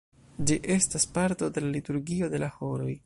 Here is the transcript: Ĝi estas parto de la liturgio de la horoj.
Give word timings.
Ĝi 0.51 0.55
estas 0.75 1.05
parto 1.17 1.51
de 1.59 1.63
la 1.67 1.71
liturgio 1.75 2.31
de 2.33 2.41
la 2.47 2.51
horoj. 2.57 2.91